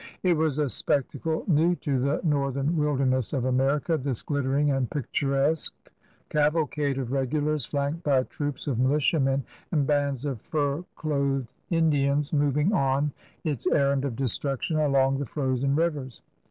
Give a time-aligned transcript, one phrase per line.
[0.23, 5.91] It was a spectacle new to the northern wilderness of America, this glittering and picturesque
[6.29, 12.31] cavalcade of regulars flanked by troops of militiamen and bands of fur clothed Indians 7«
[12.31, 13.11] CRUSADERS OF NEW FRANCE moving on
[13.43, 16.23] its errand of destruction along the frozen rivers.